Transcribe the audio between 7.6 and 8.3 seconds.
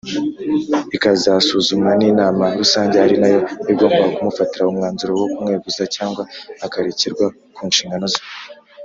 nshingano ze.